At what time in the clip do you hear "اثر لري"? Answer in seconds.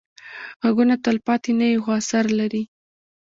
2.01-2.63